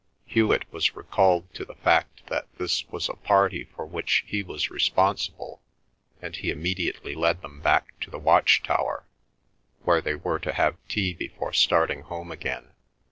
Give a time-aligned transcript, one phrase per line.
[0.25, 4.71] Hewet was recalled to the fact that this was a party for which he was
[4.71, 5.61] responsible,
[6.19, 9.05] and he immediately led them back to the watch tower,
[9.83, 12.71] where they were to have tea before starting home again.